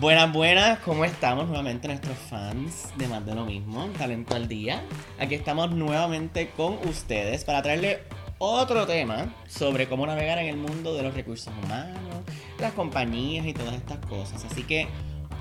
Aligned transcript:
Buenas, 0.00 0.32
buenas, 0.32 0.78
¿cómo 0.78 1.04
estamos 1.04 1.46
nuevamente 1.46 1.86
nuestros 1.86 2.16
fans 2.16 2.88
de 2.96 3.06
Más 3.06 3.26
de 3.26 3.34
lo 3.34 3.44
Mismo, 3.44 3.84
Talento 3.98 4.34
al 4.34 4.48
Día? 4.48 4.82
Aquí 5.18 5.34
estamos 5.34 5.72
nuevamente 5.72 6.52
con 6.56 6.78
ustedes 6.88 7.44
para 7.44 7.60
traerle 7.60 8.04
otro 8.38 8.86
tema 8.86 9.34
sobre 9.46 9.90
cómo 9.90 10.06
navegar 10.06 10.38
en 10.38 10.46
el 10.46 10.56
mundo 10.56 10.94
de 10.94 11.02
los 11.02 11.12
recursos 11.12 11.52
humanos, 11.62 12.24
las 12.58 12.72
compañías 12.72 13.44
y 13.44 13.52
todas 13.52 13.74
estas 13.74 13.98
cosas. 14.06 14.42
Así 14.46 14.62
que 14.62 14.88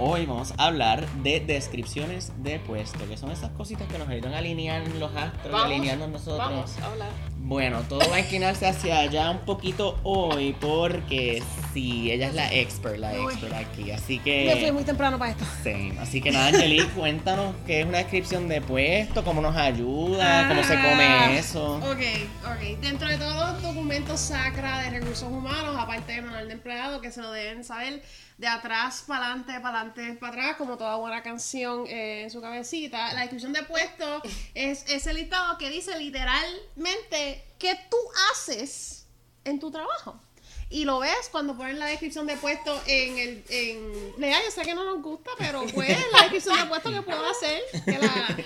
Hoy 0.02 0.26
vamos 0.26 0.54
a 0.58 0.68
hablar 0.68 1.06
de 1.24 1.42
descripciones 1.42 2.32
de 2.42 2.58
puesto, 2.60 3.06
que 3.10 3.18
son 3.18 3.32
esas 3.32 3.50
cositas 3.52 3.86
que 3.90 3.98
nos 3.98 4.08
ayudan 4.08 4.34
a 4.34 4.38
alinear 4.38 4.88
los 4.94 5.14
astros, 5.14 5.54
a 5.54 5.66
alinearnos 5.66 6.08
nosotros. 6.08 6.38
Vamos 6.38 6.80
a 6.80 6.86
hablar. 6.86 7.10
Bueno, 7.42 7.82
todo 7.90 8.08
va 8.10 8.18
a 8.18 8.20
inclinarse 8.20 8.68
hacia 8.68 9.00
allá 9.00 9.32
un 9.32 9.40
poquito 9.40 10.00
hoy 10.04 10.56
porque 10.60 11.42
sí, 11.74 12.12
ella 12.12 12.28
es 12.28 12.36
la 12.36 12.54
expert, 12.54 12.98
la 12.98 13.16
expert 13.16 13.54
aquí, 13.54 13.90
así 13.92 14.20
que... 14.20 14.52
Me 14.54 14.62
fui 14.62 14.72
muy 14.72 14.84
temprano 14.84 15.18
para 15.18 15.32
esto. 15.32 15.46
Sí, 15.64 15.94
así 16.00 16.22
que 16.22 16.32
nada, 16.32 16.50
Angelique, 16.50 16.88
cuéntanos 16.96 17.56
qué 17.66 17.82
es 17.82 17.88
una 17.88 18.00
descripción 18.00 18.48
de 18.48 18.62
puesto, 18.62 19.24
cómo 19.24 19.42
nos 19.42 19.56
ayuda, 19.56 20.48
cómo 20.48 20.64
se 20.64 20.76
come 20.76 21.06
Ah, 21.06 21.32
eso. 21.34 21.78
Ok, 21.78 22.02
ok. 22.44 22.80
Dentro 22.82 23.08
de 23.08 23.18
todos 23.18 23.54
los 23.54 23.62
documentos 23.64 24.20
sacra 24.20 24.82
de 24.84 24.92
recursos 24.92 25.30
humanos, 25.32 25.76
aparte 25.78 26.14
de 26.14 26.22
manual 26.22 26.48
de 26.48 26.54
empleado, 26.54 27.02
que 27.02 27.12
se 27.12 27.22
lo 27.22 27.32
deben 27.32 27.64
saber 27.64 28.04
de 28.38 28.48
atrás 28.48 29.04
para 29.06 29.26
adelante, 29.26 29.60
para 29.60 29.82
adelante, 29.82 30.14
para 30.14 30.34
atrás, 30.34 30.56
como 30.58 30.78
toda 30.78 30.96
buena 30.96 31.22
canción 31.22 31.86
eh, 31.88 32.24
en 32.24 32.32
su 32.32 32.40
cabecita, 32.40 33.12
la 33.14 33.22
descripción 33.22 33.52
de 33.52 33.64
puesto 33.64 34.22
es 34.54 34.86
ese 34.88 35.14
listado 35.14 35.58
que 35.58 35.70
dice 35.70 35.98
literalmente 35.98 37.29
qué 37.58 37.80
tú 37.90 37.98
haces 38.32 39.06
en 39.44 39.60
tu 39.60 39.72
trabajo. 39.72 40.20
Y 40.72 40.86
lo 40.86 41.00
ves 41.00 41.30
cuando 41.32 41.58
ponen 41.58 41.80
la 41.80 41.88
descripción 41.88 42.28
de 42.28 42.38
puesto 42.38 42.80
en 42.86 43.18
el. 43.18 43.44
En, 43.50 44.22
Lea, 44.22 44.38
yo 44.46 44.52
sé 44.52 44.62
que 44.62 44.76
no 44.76 44.84
nos 44.84 45.02
gusta, 45.02 45.32
pero 45.38 45.66
pues 45.74 45.98
la 46.12 46.22
descripción 46.22 46.58
de 46.58 46.66
puesto 46.66 46.92
que 46.92 47.02
puedo 47.02 47.26
hacer. 47.26 47.62
Que 47.86 47.98
la, 47.98 48.38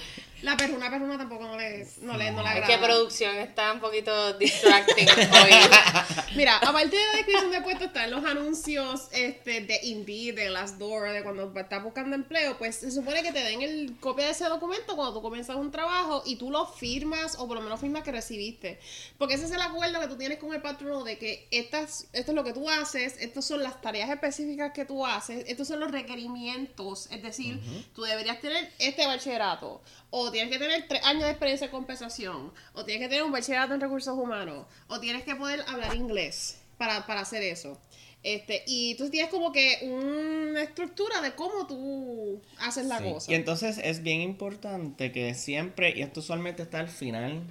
la 0.43 0.57
perruna, 0.57 0.89
perruna 0.89 1.17
tampoco 1.17 1.45
no 1.45 1.57
le, 1.57 1.87
no 2.01 2.17
le, 2.17 2.31
no 2.31 2.43
le 2.43 2.49
Es 2.49 2.55
agrada. 2.55 2.67
que 2.67 2.77
producción 2.77 3.35
está 3.37 3.71
un 3.71 3.79
poquito 3.79 4.33
distracting 4.33 5.07
hoy. 5.09 5.51
Mira, 6.35 6.57
aparte 6.57 6.97
de 6.97 7.05
la 7.05 7.13
descripción 7.13 7.51
de 7.51 7.61
puesto, 7.61 7.85
están 7.85 8.11
los 8.11 8.25
anuncios 8.25 9.07
este, 9.13 9.61
de 9.61 9.79
Indeed, 9.83 10.35
de 10.35 10.47
Glassdoor, 10.49 11.11
de 11.13 11.23
cuando 11.23 11.51
estás 11.57 11.81
buscando 11.81 12.15
empleo. 12.15 12.57
Pues 12.57 12.75
se 12.75 12.91
supone 12.91 13.23
que 13.23 13.31
te 13.31 13.39
den 13.41 13.61
el 13.61 13.95
copia 14.01 14.25
de 14.25 14.31
ese 14.31 14.43
documento 14.45 14.97
cuando 14.97 15.13
tú 15.13 15.21
comienzas 15.21 15.55
un 15.55 15.71
trabajo 15.71 16.23
y 16.25 16.35
tú 16.35 16.51
lo 16.51 16.65
firmas, 16.65 17.35
o 17.39 17.47
por 17.47 17.55
lo 17.55 17.61
menos 17.61 17.79
firmas 17.79 18.03
que 18.03 18.11
recibiste. 18.11 18.79
Porque 19.17 19.35
ese 19.35 19.45
es 19.45 19.51
el 19.51 19.61
acuerdo 19.61 20.01
que 20.01 20.07
tú 20.07 20.17
tienes 20.17 20.39
con 20.39 20.53
el 20.53 20.61
patrón 20.61 21.05
de 21.05 21.17
que 21.17 21.47
estas, 21.51 22.07
esto 22.11 22.31
es 22.31 22.35
lo 22.35 22.43
que 22.43 22.51
tú 22.51 22.69
haces, 22.69 23.15
estas 23.19 23.45
son 23.45 23.63
las 23.63 23.79
tareas 23.79 24.09
específicas 24.09 24.73
que 24.73 24.83
tú 24.83 25.05
haces, 25.05 25.45
estos 25.47 25.69
son 25.69 25.79
los 25.79 25.91
requerimientos. 25.91 27.07
Es 27.11 27.23
decir, 27.23 27.61
tú 27.95 28.01
deberías 28.01 28.41
tener 28.41 28.69
este 28.79 29.05
bachillerato, 29.07 29.81
o 30.09 30.32
tienes 30.33 30.51
que 30.51 30.59
tener 30.59 30.85
tres 30.89 31.01
años 31.05 31.23
de 31.23 31.29
experiencia 31.29 31.67
de 31.67 31.71
compensación, 31.71 32.51
o 32.73 32.83
tienes 32.83 33.03
que 33.03 33.07
tener 33.09 33.23
un 33.23 33.31
bachillerato 33.31 33.73
en 33.73 33.79
recursos 33.79 34.17
humanos, 34.17 34.65
o 34.87 34.99
tienes 34.99 35.23
que 35.23 35.35
poder 35.35 35.63
hablar 35.69 35.95
inglés 35.95 36.59
para, 36.77 37.07
para 37.07 37.21
hacer 37.21 37.41
eso. 37.43 37.79
Este, 38.23 38.63
y 38.67 38.95
tú 38.95 39.09
tienes 39.09 39.29
como 39.29 39.51
que 39.51 39.79
una 39.83 40.63
estructura 40.63 41.21
de 41.21 41.33
cómo 41.35 41.67
tú 41.67 42.41
haces 42.59 42.85
la 42.85 42.99
Sí, 42.99 43.03
cosa. 43.11 43.31
Y 43.31 43.35
entonces 43.35 43.77
es 43.83 44.01
bien 44.01 44.21
importante 44.21 45.11
que 45.11 45.33
siempre, 45.33 45.93
y 45.95 46.01
esto 46.01 46.21
usualmente 46.21 46.63
está 46.63 46.79
al 46.79 46.87
final, 46.87 47.41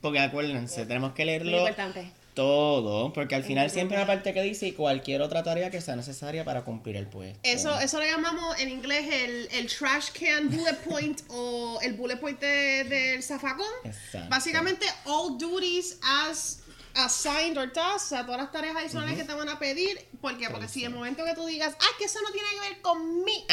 porque 0.00 0.18
acuérdense, 0.18 0.86
tenemos 0.86 1.12
que 1.12 1.22
Muy 1.22 1.26
leerlo 1.30 1.58
importante. 1.60 2.10
Todo, 2.42 3.12
porque 3.12 3.34
al 3.34 3.42
final 3.42 3.68
siempre 3.68 3.96
hay 3.96 4.04
una 4.04 4.12
parte 4.14 4.32
que 4.32 4.40
dice 4.42 4.72
cualquier 4.74 5.22
otra 5.22 5.42
tarea 5.42 5.70
que 5.70 5.80
sea 5.80 5.96
necesaria 5.96 6.44
para 6.44 6.62
cumplir 6.64 6.94
el 6.96 7.08
puesto. 7.08 7.40
Eso, 7.42 7.76
eso 7.80 7.98
le 8.00 8.08
llamamos 8.10 8.58
en 8.60 8.68
inglés 8.68 9.06
el, 9.12 9.48
el 9.52 9.66
trash 9.66 10.10
can 10.12 10.48
bullet 10.48 10.76
point 10.88 11.20
o 11.28 11.78
el 11.82 11.94
bullet 11.94 12.16
point 12.20 12.38
de- 12.40 12.84
del 12.84 13.22
zafacón. 13.24 13.66
Exacto. 13.82 14.28
Básicamente, 14.30 14.86
all 15.04 15.36
duties 15.36 15.98
as 16.02 16.60
assigned 16.94 17.58
or 17.58 17.72
tasks, 17.72 18.06
o 18.06 18.08
sea, 18.10 18.24
todas 18.24 18.40
las 18.40 18.52
tareas 18.52 18.76
adicionales 18.76 19.16
que 19.18 19.24
te 19.24 19.34
van 19.34 19.48
a 19.48 19.58
pedir. 19.58 20.06
¿Por 20.20 20.38
qué? 20.38 20.48
Porque 20.48 20.68
si 20.68 20.84
el 20.84 20.90
momento 20.90 21.24
que 21.24 21.34
tú 21.34 21.44
digas, 21.46 21.74
ah, 21.80 21.86
que 21.98 22.04
eso 22.04 22.20
no 22.22 22.30
tiene 22.30 22.48
que 22.54 22.60
ver 22.68 22.80
con 22.82 23.24
mi 23.24 23.44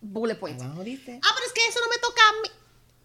bullet 0.00 0.36
point. 0.36 0.60
Abajo 0.62 0.82
dice. 0.84 1.20
Ah, 1.22 1.28
pero 1.34 1.46
es 1.46 1.52
que 1.52 1.66
eso 1.68 1.80
no 1.80 1.88
me 1.90 1.98
toca 1.98 2.20
a 2.28 2.32
mí. 2.42 2.48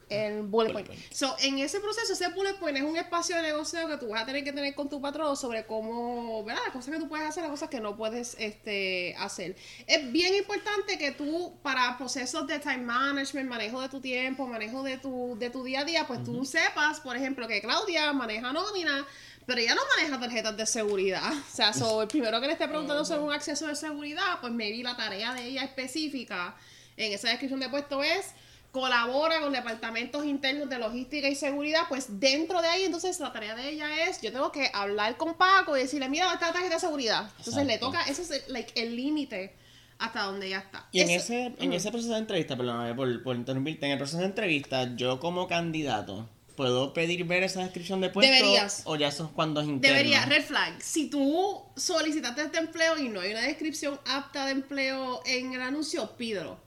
El 0.10 0.44
bullet 0.44 0.72
Bullet 0.72 0.74
point. 0.74 0.88
point. 0.88 1.14
So, 1.14 1.36
en 1.42 1.60
ese 1.60 1.80
proceso, 1.80 2.14
ese 2.14 2.28
bullet 2.30 2.56
point 2.60 2.78
es 2.78 2.84
un 2.84 2.96
espacio 2.96 3.36
de 3.36 3.42
negocio 3.42 3.88
que 3.88 3.98
tú 3.98 4.10
vas 4.10 4.24
a 4.24 4.26
tener 4.26 4.44
que 4.44 4.52
tener 4.52 4.76
con 4.76 4.90
tu 4.90 5.02
patrón 5.02 5.36
sobre 5.36 5.66
cómo, 5.66 6.44
¿verdad? 6.44 6.62
Las 6.66 6.74
cosas 6.74 6.94
que 6.94 7.00
tú 7.00 7.08
puedes 7.08 7.28
hacer, 7.28 7.44
las 7.44 7.52
cosas 7.52 7.70
que 7.70 7.80
no 7.80 7.96
puedes 7.96 8.36
este, 8.40 9.16
hacer. 9.18 9.56
Es 9.88 10.12
bien 10.12 10.36
importante 10.36 10.98
que 10.98 11.12
tú, 11.12 11.58
para 11.64 11.98
procesos 11.98 12.46
de 12.48 12.60
time 12.60 12.80
management, 12.80 13.50
manejo 13.50 13.82
de 13.82 13.90
tu 13.90 14.00
tiempo, 14.00 14.48
manejo 14.48 14.84
de 14.84 14.98
tu, 14.98 15.36
de 15.40 15.50
tu 15.50 15.64
día 15.64 15.82
a 15.82 15.86
día, 15.86 16.06
pues 16.08 16.24
tú 16.24 16.46
sepas, 16.46 17.00
por 17.00 17.16
ejemplo, 17.16 17.48
que 17.48 17.62
Claudia 17.62 18.14
maneja 18.14 18.54
nómina, 18.54 19.06
pero 19.46 19.62
ella 19.62 19.76
no 19.76 19.82
maneja 19.98 20.20
tarjetas 20.20 20.58
de 20.58 20.66
seguridad. 20.66 21.34
O 21.56 21.56
sea, 21.56 21.74
so, 21.74 22.02
el 22.02 22.08
primero 22.08 22.42
que 22.42 22.48
le 22.48 22.54
esté 22.54 22.68
preguntando 22.68 23.06
sobre 23.06 23.22
un 23.22 23.32
acceso 23.32 23.68
de 23.68 23.76
seguridad, 23.76 24.40
pues 24.42 24.52
maybe 24.52 24.84
la 24.84 24.96
tarea 24.98 25.34
de 25.34 25.46
ella 25.46 25.64
específica 25.64 26.56
en 26.98 27.14
esa 27.14 27.30
descripción 27.30 27.60
de 27.60 27.70
puesto 27.70 28.04
es 28.04 28.34
colabora 28.76 29.40
con 29.40 29.54
departamentos 29.54 30.26
internos 30.26 30.70
de 30.70 30.78
logística 30.78 31.30
y 31.30 31.36
seguridad, 31.36 31.84
pues 31.88 32.20
dentro 32.20 32.62
de 32.62 32.68
ahí 32.68 32.84
entonces 32.84 33.18
la 33.22 33.32
tarea 33.32 33.56
de 33.56 33.70
ella 33.70 34.10
es, 34.10 34.20
yo 34.22 34.34
tengo 34.34 34.52
que 34.52 34.70
hablar 34.74 35.16
con 35.16 35.36
Paco 35.36 35.78
y 35.78 35.80
decirle, 35.80 36.10
mira, 36.10 36.26
¿dónde 36.26 36.36
está 36.36 36.48
la 36.48 36.54
tarjeta 36.54 36.74
de 36.76 36.82
seguridad? 36.82 37.32
Entonces 37.38 37.66
le 37.66 37.78
toca, 37.78 38.02
ese 38.02 38.24
es 38.24 38.32
el, 38.32 38.42
like, 38.50 38.74
el 38.76 38.98
límite 38.98 39.56
hasta 39.98 40.24
donde 40.24 40.48
ella 40.48 40.60
está. 40.60 40.90
Y 40.92 41.00
en 41.00 41.10
Eso- 41.10 41.24
ese, 41.24 41.54
en 41.58 41.72
ese 41.72 41.90
proceso 41.90 42.12
de 42.12 42.20
entrevista, 42.20 42.58
perdóname 42.58 42.94
por, 42.94 43.24
por 43.24 43.38
interrumpirte, 43.38 43.86
en 43.86 43.94
el 43.94 43.98
proceso 43.98 44.18
de 44.18 44.26
entrevista, 44.26 44.94
yo 44.98 45.22
como 45.22 45.48
candidato, 45.48 46.28
¿puedo 46.58 46.92
pedir 46.92 47.24
ver 47.24 47.44
esa 47.44 47.62
descripción 47.62 48.02
de 48.02 48.10
puesto? 48.10 48.30
Deberías. 48.30 48.82
O 48.84 48.98
ya 48.98 49.08
es 49.08 49.22
cuando 49.34 49.62
es 49.62 49.68
interno. 49.70 49.96
Debería, 49.96 50.26
red 50.26 50.44
flag, 50.44 50.82
si 50.82 51.10
tú 51.10 51.64
solicitaste 51.78 52.42
este 52.42 52.58
empleo 52.58 52.98
y 52.98 53.08
no 53.08 53.22
hay 53.22 53.32
una 53.32 53.42
descripción 53.42 53.98
apta 54.06 54.46
de 54.46 54.52
empleo 54.52 55.22
en 55.26 55.54
el 55.54 55.62
anuncio, 55.62 56.12
pídelo. 56.18 56.65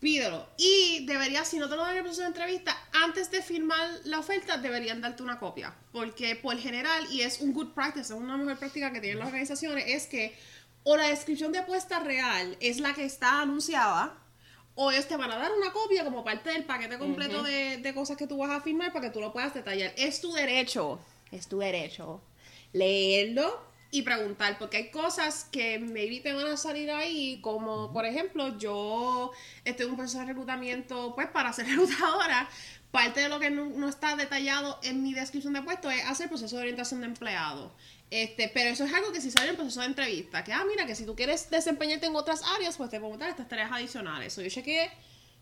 Pídelo. 0.00 0.48
Y 0.56 1.06
deberías, 1.06 1.48
si 1.48 1.58
no 1.58 1.68
te 1.68 1.76
lo 1.76 1.82
dan 1.82 1.92
en 1.92 1.98
el 1.98 2.02
proceso 2.02 2.22
de 2.22 2.28
entrevista, 2.28 2.76
antes 2.92 3.30
de 3.30 3.42
firmar 3.42 3.88
la 4.04 4.18
oferta, 4.18 4.58
deberían 4.58 5.00
darte 5.00 5.22
una 5.22 5.38
copia. 5.38 5.74
Porque 5.92 6.36
por 6.36 6.56
general, 6.58 7.06
y 7.10 7.22
es 7.22 7.40
un 7.40 7.52
good 7.52 7.72
practice, 7.72 8.12
es 8.12 8.18
una 8.18 8.36
mejor 8.36 8.58
práctica 8.58 8.92
que 8.92 9.00
tienen 9.00 9.18
las 9.18 9.28
organizaciones, 9.28 9.84
es 9.88 10.06
que 10.06 10.36
o 10.82 10.96
la 10.96 11.08
descripción 11.08 11.52
de 11.52 11.62
puesta 11.62 12.00
real 12.00 12.56
es 12.60 12.80
la 12.80 12.92
que 12.94 13.04
está 13.04 13.40
anunciada, 13.40 14.18
o 14.74 14.90
ellos 14.90 15.06
te 15.06 15.16
van 15.16 15.30
a 15.30 15.36
dar 15.36 15.52
una 15.52 15.72
copia 15.72 16.04
como 16.04 16.24
parte 16.24 16.50
del 16.50 16.64
paquete 16.64 16.98
completo 16.98 17.42
de, 17.42 17.78
de 17.78 17.94
cosas 17.94 18.16
que 18.16 18.26
tú 18.26 18.38
vas 18.38 18.50
a 18.50 18.60
firmar 18.60 18.92
para 18.92 19.06
que 19.06 19.12
tú 19.12 19.20
lo 19.20 19.32
puedas 19.32 19.54
detallar. 19.54 19.94
Es 19.96 20.20
tu 20.20 20.32
derecho, 20.32 21.00
es 21.30 21.46
tu 21.46 21.58
derecho 21.58 22.20
leerlo 22.74 23.73
y 23.94 24.02
preguntar, 24.02 24.58
porque 24.58 24.76
hay 24.76 24.90
cosas 24.90 25.44
que 25.52 25.78
maybe 25.78 26.18
te 26.18 26.32
van 26.32 26.48
a 26.48 26.56
salir 26.56 26.90
ahí, 26.90 27.38
como 27.40 27.92
por 27.92 28.04
ejemplo, 28.04 28.58
yo 28.58 29.30
estoy 29.64 29.86
en 29.86 29.92
un 29.92 29.96
proceso 29.96 30.18
de 30.18 30.26
reclutamiento, 30.26 31.14
pues 31.14 31.28
para 31.28 31.52
ser 31.52 31.66
reclutadora, 31.68 32.48
parte 32.90 33.20
de 33.20 33.28
lo 33.28 33.38
que 33.38 33.50
no, 33.50 33.66
no 33.66 33.88
está 33.88 34.16
detallado 34.16 34.80
en 34.82 35.04
mi 35.04 35.14
descripción 35.14 35.54
de 35.54 35.62
puesto 35.62 35.88
es 35.92 36.04
hacer 36.06 36.28
proceso 36.28 36.56
de 36.56 36.62
orientación 36.62 37.02
de 37.02 37.06
empleado. 37.06 37.72
Este, 38.10 38.50
pero 38.52 38.70
eso 38.70 38.82
es 38.82 38.92
algo 38.92 39.12
que 39.12 39.20
si 39.20 39.30
sale 39.30 39.46
en 39.46 39.50
el 39.50 39.56
proceso 39.56 39.78
de 39.78 39.86
entrevista, 39.86 40.42
que 40.42 40.52
ah, 40.52 40.64
mira, 40.68 40.86
que 40.86 40.96
si 40.96 41.06
tú 41.06 41.14
quieres 41.14 41.48
desempeñarte 41.48 42.06
en 42.06 42.16
otras 42.16 42.42
áreas, 42.56 42.76
pues 42.76 42.90
te 42.90 42.98
podemos 42.98 43.20
dar 43.20 43.30
estas 43.30 43.48
tareas 43.48 43.70
adicionales. 43.70 44.32
So, 44.32 44.42
yo 44.42 44.48
chequeé 44.48 44.90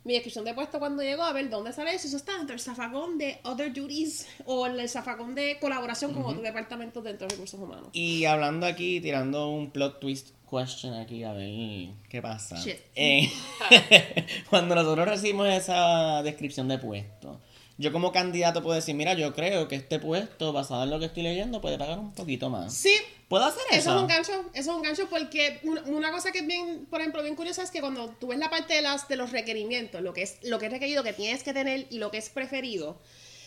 mi 0.04 0.14
descripción 0.14 0.44
de 0.44 0.54
puesto 0.54 0.78
cuando 0.78 1.02
llegó 1.02 1.22
a 1.22 1.32
ver 1.32 1.48
dónde 1.48 1.72
sale 1.72 1.94
eso. 1.94 2.08
Eso 2.08 2.16
está 2.16 2.32
dentro 2.32 2.54
del 2.54 2.60
zafacón 2.60 3.18
de 3.18 3.38
Other 3.44 3.72
Duties 3.72 4.26
o 4.44 4.66
en 4.66 4.78
el 4.78 4.88
zafacón 4.88 5.34
de 5.34 5.58
colaboración 5.60 6.12
con 6.12 6.24
otros 6.24 6.42
departamentos 6.42 7.04
dentro 7.04 7.26
de 7.26 7.34
recursos 7.34 7.60
humanos. 7.60 7.88
Y 7.92 8.24
hablando 8.24 8.66
aquí, 8.66 9.00
tirando 9.00 9.48
un 9.48 9.70
plot 9.70 10.00
twist 10.00 10.30
question 10.50 10.94
aquí, 10.94 11.22
a 11.24 11.32
ver 11.32 11.90
qué 12.08 12.20
pasa. 12.20 12.56
Shit. 12.56 12.76
Eh, 12.94 13.30
cuando 14.50 14.74
nosotros 14.74 15.08
recibimos 15.08 15.48
esa 15.48 16.22
descripción 16.22 16.68
de 16.68 16.78
puesto, 16.78 17.40
yo 17.82 17.92
como 17.92 18.12
candidato 18.12 18.62
puedo 18.62 18.76
decir, 18.76 18.94
mira, 18.94 19.14
yo 19.14 19.34
creo 19.34 19.66
que 19.66 19.74
este 19.74 19.98
puesto, 19.98 20.52
basado 20.52 20.84
en 20.84 20.90
lo 20.90 21.00
que 21.00 21.06
estoy 21.06 21.24
leyendo, 21.24 21.60
puede 21.60 21.76
pagar 21.78 21.98
un 21.98 22.12
poquito 22.14 22.48
más. 22.48 22.72
Sí, 22.72 22.94
¿Puedo 23.32 23.46
hacer 23.46 23.62
eso? 23.70 23.78
Eso 23.78 23.94
es 23.94 24.02
un 24.02 24.08
gancho, 24.08 24.32
eso 24.52 24.70
es 24.70 24.76
un 24.76 24.82
gancho 24.82 25.08
porque 25.08 25.58
una, 25.62 26.12
cosa 26.12 26.32
que 26.32 26.40
es 26.40 26.46
bien, 26.46 26.84
por 26.90 27.00
ejemplo, 27.00 27.22
bien 27.22 27.34
curiosa 27.34 27.62
es 27.62 27.70
que 27.70 27.80
cuando 27.80 28.10
tú 28.20 28.26
ves 28.26 28.38
la 28.38 28.50
parte 28.50 28.74
de 28.74 28.82
las 28.82 29.08
de 29.08 29.16
los 29.16 29.32
requerimientos, 29.32 30.02
lo 30.02 30.12
que 30.12 30.20
es 30.20 30.36
lo 30.42 30.58
que 30.58 30.66
es 30.66 30.72
requerido 30.72 31.02
que 31.02 31.14
tienes 31.14 31.42
que 31.42 31.54
tener 31.54 31.86
y 31.88 31.96
lo 31.96 32.10
que 32.10 32.18
es 32.18 32.28
preferido, 32.28 33.00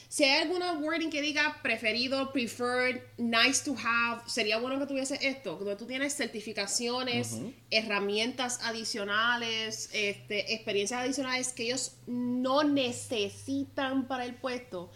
si 0.07 0.23
hay 0.23 0.41
alguna 0.41 0.73
wording 0.73 1.09
que 1.09 1.21
diga 1.21 1.59
preferido, 1.61 2.31
preferred, 2.31 3.01
nice 3.17 3.63
to 3.63 3.75
have, 3.83 4.21
sería 4.27 4.57
bueno 4.57 4.79
que 4.79 4.85
tuviese 4.85 5.19
esto, 5.21 5.55
donde 5.55 5.75
tú 5.75 5.85
tienes 5.85 6.15
certificaciones, 6.15 7.37
herramientas 7.71 8.59
adicionales, 8.63 9.89
este, 9.93 10.53
experiencias 10.53 11.01
adicionales 11.01 11.53
que 11.53 11.63
ellos 11.63 11.95
no 12.07 12.63
necesitan 12.63 14.07
para 14.07 14.25
el 14.25 14.35
puesto. 14.35 14.91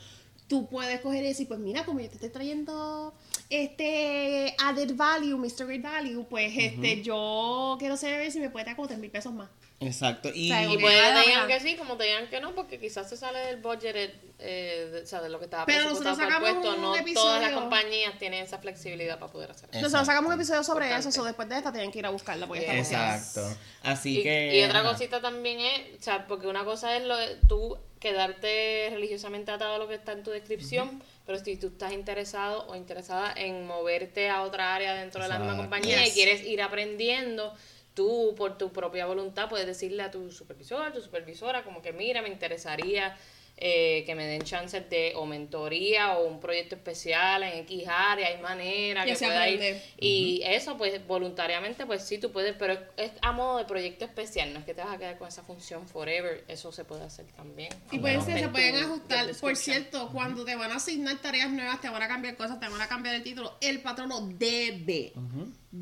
tú 0.47 0.67
puedes 0.67 0.99
coger 1.01 1.23
y 1.23 1.27
decir, 1.27 1.47
pues 1.47 1.59
mira, 1.59 1.85
como 1.85 1.99
yo 1.99 2.09
te 2.09 2.15
estoy 2.15 2.29
trayendo 2.29 3.13
este 3.49 4.55
added 4.57 4.95
value, 4.95 5.37
Mr. 5.37 5.67
Great 5.67 5.83
Value, 5.83 6.25
pues 6.27 6.51
este 6.57 7.03
yo 7.03 7.75
quiero 7.79 7.95
saber 7.95 8.31
si 8.31 8.39
me 8.39 8.49
puede 8.49 8.65
dar 8.65 8.75
como 8.75 8.87
3 8.87 8.99
mil 8.99 9.11
pesos 9.11 9.31
más. 9.31 9.49
Exacto. 9.81 10.29
Y, 10.33 10.51
O 10.51 10.53
sea, 10.53 10.63
Y 10.63 10.67
como 10.67 10.79
puede 10.81 11.13
que 11.23 11.29
digan 11.29 11.47
que 11.47 11.59
sí, 11.61 11.75
como 11.77 11.95
te 11.95 12.03
digan 12.03 12.27
que 12.27 12.41
no, 12.41 12.53
porque 12.53 12.79
quizás 12.79 13.07
se 13.09 13.15
sale 13.15 13.39
del 13.39 13.57
budget, 13.61 14.13
eh, 14.39 14.89
de, 14.91 15.01
o 15.03 15.05
sea, 15.05 15.21
de 15.21 15.29
lo 15.29 15.39
que 15.39 15.45
estaba 15.45 15.65
Pero 15.65 15.85
presupuestado 15.85 16.15
nosotros 16.17 16.33
sacamos 16.33 16.63
puesto. 16.63 16.75
un 16.75 16.81
No 16.81 16.95
episodio- 16.95 17.13
todas 17.21 17.41
las 17.41 17.51
compañías 17.53 18.17
tienen 18.19 18.43
esa 18.43 18.57
flexibilidad 18.57 19.17
para 19.19 19.31
poder 19.31 19.51
hacer 19.51 19.69
eso. 19.71 19.79
Nosotros 19.81 20.05
sacamos 20.05 20.27
un 20.29 20.35
episodio 20.35 20.63
sobre 20.63 20.85
Importante. 20.87 21.09
eso, 21.09 21.17
so 21.21 21.23
después 21.25 21.47
de 21.47 21.57
esta 21.57 21.71
tienen 21.71 21.91
que 21.91 21.99
ir 21.99 22.05
a 22.05 22.09
buscarla 22.09 22.45
porque 22.47 22.61
estamos 22.63 22.87
Exacto. 22.91 23.57
Así 23.83 24.19
Y, 24.19 24.23
que. 24.23 24.57
y 24.59 24.63
otra 24.63 24.83
cosita 24.83 25.21
también 25.21 25.59
es, 25.61 25.99
o 25.99 26.03
sea, 26.03 26.27
porque 26.27 26.47
una 26.47 26.65
cosa 26.65 26.97
es 26.97 27.03
lo 27.05 27.15
de 27.15 27.35
tú 27.47 27.77
quedarte 28.01 28.89
religiosamente 28.91 29.51
atado 29.51 29.75
a 29.75 29.77
lo 29.77 29.87
que 29.87 29.95
está 29.95 30.11
en 30.13 30.23
tu 30.23 30.31
descripción, 30.31 31.01
pero 31.25 31.37
si 31.43 31.55
tú 31.57 31.67
estás 31.67 31.93
interesado 31.93 32.65
o 32.67 32.75
interesada 32.75 33.31
en 33.35 33.65
moverte 33.67 34.29
a 34.29 34.41
otra 34.41 34.75
área 34.75 34.93
dentro 34.95 35.21
de 35.23 35.29
la 35.29 35.39
misma 35.39 35.55
compañía 35.57 35.99
Yes. 36.03 36.09
y 36.09 36.13
quieres 36.13 36.43
ir 36.45 36.61
aprendiendo, 36.61 37.53
tú 37.99 38.33
por 38.37 38.57
tu 38.57 38.71
propia 38.71 39.05
voluntad 39.07 39.49
puedes 39.49 39.67
decirle 39.67 40.03
a 40.03 40.09
tu 40.09 40.31
supervisor, 40.31 40.93
tu 40.93 41.01
supervisora, 41.01 41.65
como 41.65 41.81
que 41.81 41.91
mira, 41.91 42.21
me 42.21 42.29
interesaría 42.29 43.17
eh, 43.57 44.03
que 44.05 44.15
me 44.15 44.25
den 44.25 44.41
chances 44.43 44.89
de 44.89 45.11
o 45.17 45.25
mentoría 45.25 46.17
o 46.17 46.25
un 46.25 46.39
proyecto 46.39 46.75
especial 46.75 47.43
en 47.43 47.59
X 47.65 47.83
área, 47.89 48.29
hay 48.29 48.41
manera 48.41 49.03
Que 49.03 49.15
pueda 49.15 49.49
ir. 49.49 49.55
aprende. 49.55 49.83
Y 49.99 50.41
eso, 50.45 50.77
pues 50.77 51.05
voluntariamente, 51.05 51.85
pues 51.85 52.03
sí, 52.03 52.19
tú 52.19 52.31
puedes, 52.31 52.55
pero 52.55 52.71
es, 52.71 52.79
es 52.95 53.11
a 53.21 53.33
modo 53.33 53.57
de 53.57 53.65
proyecto 53.65 54.05
especial, 54.05 54.53
no 54.53 54.59
es 54.59 54.65
que 54.65 54.73
te 54.73 54.81
vas 54.81 54.93
a 54.93 54.97
quedar 54.97 55.17
con 55.17 55.27
esa 55.27 55.43
función 55.43 55.85
forever, 55.85 56.45
eso 56.47 56.71
se 56.71 56.85
puede 56.85 57.03
hacer 57.03 57.25
también. 57.33 57.73
Y 57.91 57.99
pueden 57.99 58.21
ser, 58.21 58.39
se 58.39 58.47
pueden 58.47 58.77
ajustar. 58.77 59.27
Por 59.41 59.57
cierto, 59.57 60.09
cuando 60.13 60.45
te 60.45 60.55
van 60.55 60.71
a 60.71 60.75
asignar 60.75 61.17
tareas 61.21 61.51
nuevas, 61.51 61.81
te 61.81 61.89
van 61.89 62.01
a 62.01 62.07
cambiar 62.07 62.37
cosas, 62.37 62.61
te 62.61 62.69
van 62.69 62.79
a 62.81 62.87
cambiar 62.87 63.15
el 63.15 63.23
título, 63.23 63.57
el 63.59 63.81
patrono 63.81 64.21
debe, 64.21 65.11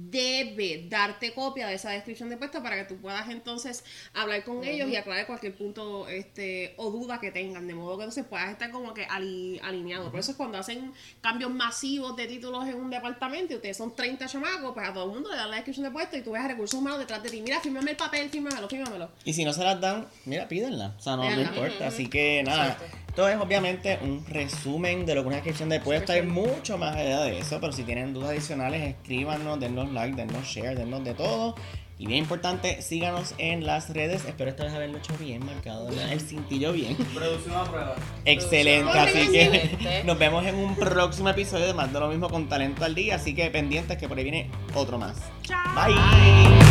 debe 0.09 0.85
darte 0.89 1.33
copia 1.33 1.67
de 1.67 1.75
esa 1.75 1.89
descripción 1.91 2.29
de 2.29 2.37
puesto 2.37 2.61
para 2.63 2.75
que 2.77 2.83
tú 2.85 2.99
puedas 3.01 3.29
entonces 3.29 3.83
hablar 4.13 4.43
con 4.43 4.63
ellos 4.63 4.89
y 4.89 4.95
aclarar 4.95 5.25
cualquier 5.27 5.55
punto 5.55 6.07
este 6.07 6.73
o 6.77 6.89
duda 6.91 7.19
que 7.19 7.31
tengan, 7.31 7.67
de 7.67 7.73
modo 7.75 7.97
que 7.97 8.03
entonces 8.03 8.25
puedas 8.25 8.49
estar 8.51 8.71
como 8.71 8.93
que 8.93 9.05
ali- 9.05 9.59
alineado. 9.63 10.09
Por 10.11 10.19
eso 10.19 10.31
es 10.31 10.37
cuando 10.37 10.57
hacen 10.57 10.93
cambios 11.21 11.51
masivos 11.51 12.15
de 12.15 12.27
títulos 12.27 12.67
en 12.67 12.75
un 12.75 12.89
departamento 12.89 13.53
y 13.53 13.55
ustedes 13.57 13.77
son 13.77 13.95
30 13.95 14.27
chamacos, 14.27 14.73
pues 14.73 14.87
a 14.87 14.93
todo 14.93 15.05
el 15.05 15.11
mundo 15.11 15.29
le 15.31 15.37
dan 15.37 15.49
la 15.49 15.57
descripción 15.57 15.83
de 15.85 15.91
puesto 15.91 16.17
y 16.17 16.21
tú 16.21 16.31
ves 16.31 16.41
a 16.43 16.47
recursos 16.47 16.79
humanos 16.79 16.99
detrás 16.99 17.21
de 17.23 17.29
ti. 17.29 17.41
Mira, 17.41 17.59
fírmame 17.59 17.91
el 17.91 17.97
papel, 17.97 18.29
fírmamelo, 18.29 18.67
fírmamelo. 18.69 19.09
Y 19.25 19.33
si 19.33 19.43
no 19.45 19.53
se 19.53 19.63
las 19.63 19.79
dan, 19.81 20.07
mira, 20.25 20.47
pídenla. 20.47 20.95
O 20.97 21.01
sea, 21.01 21.15
no, 21.15 21.29
no 21.29 21.41
importa. 21.41 21.87
Así 21.87 22.07
que 22.07 22.43
nada. 22.43 22.71
Exacto. 22.73 22.97
Esto 23.17 23.29
es 23.29 23.37
obviamente 23.39 23.97
un 24.03 24.23
resumen 24.27 25.03
de 25.07 25.15
lo 25.15 25.23
que 25.23 25.27
una 25.29 25.37
descripción 25.37 25.69
de 25.69 25.79
puesto. 25.79 26.11
Hay 26.13 26.21
mucho 26.21 26.77
más 26.77 26.95
allá 26.95 27.21
de 27.21 27.39
eso. 27.39 27.59
Pero 27.59 27.73
si 27.73 27.81
tienen 27.81 28.13
dudas 28.13 28.29
adicionales, 28.29 28.95
escríbanos, 28.95 29.59
dennos 29.59 29.91
like, 29.91 30.15
dennos 30.15 30.45
share, 30.45 30.77
dennos 30.77 31.03
de 31.03 31.15
todo. 31.15 31.55
Y 31.97 32.05
bien 32.05 32.19
importante, 32.19 32.79
síganos 32.83 33.33
en 33.39 33.65
las 33.65 33.89
redes. 33.89 34.23
Espero 34.25 34.51
esta 34.51 34.65
vez 34.65 34.73
haberlo 34.75 34.99
hecho 34.99 35.17
bien, 35.19 35.43
marcado 35.43 35.89
el 35.89 36.21
cintillo 36.21 36.73
bien. 36.73 36.95
Producción 37.15 37.55
a 37.55 37.63
prueba. 37.63 37.95
Excelente, 38.23 38.91
Producción 38.91 39.17
así 39.23 39.31
que 39.31 39.45
excelente. 39.45 40.03
nos 40.03 40.19
vemos 40.19 40.45
en 40.45 40.53
un 40.53 40.75
próximo 40.75 41.29
episodio 41.29 41.65
de 41.65 41.73
Más 41.73 41.91
de 41.91 41.99
lo 41.99 42.09
mismo 42.09 42.29
con 42.29 42.47
Talento 42.47 42.85
al 42.85 42.93
Día. 42.93 43.15
Así 43.15 43.33
que 43.33 43.49
pendientes 43.49 43.97
que 43.97 44.07
por 44.07 44.19
ahí 44.19 44.25
viene 44.25 44.51
otro 44.75 44.99
más. 44.99 45.17
Chao. 45.41 45.57
Bye. 45.73 46.66